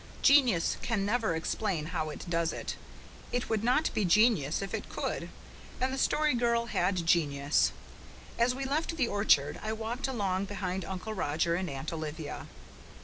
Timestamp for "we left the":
8.55-9.07